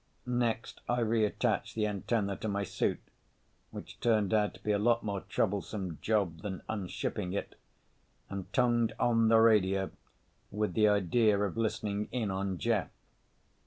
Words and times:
Next 0.25 0.81
I 0.89 1.01
reattached 1.01 1.75
the 1.75 1.85
antenna 1.85 2.35
to 2.37 2.47
my 2.47 2.63
suit—which 2.63 3.99
turned 3.99 4.33
out 4.33 4.55
to 4.55 4.59
be 4.63 4.71
a 4.71 4.79
lot 4.79 5.03
more 5.03 5.21
troublesome 5.29 5.99
job 6.01 6.41
than 6.41 6.63
unshipping 6.67 7.33
it—and 7.33 8.51
tongued 8.51 8.93
on 8.99 9.27
the 9.27 9.37
radio 9.37 9.91
with 10.49 10.73
the 10.73 10.87
idea 10.87 11.39
of 11.43 11.55
listening 11.55 12.09
in 12.11 12.31
on 12.31 12.57
Jeff. 12.57 12.89